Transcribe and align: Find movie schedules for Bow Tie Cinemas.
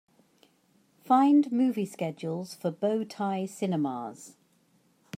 Find 1.03 1.51
movie 1.51 1.85
schedules 1.85 2.55
for 2.55 2.71
Bow 2.71 3.03
Tie 3.03 3.45
Cinemas. 3.45 4.35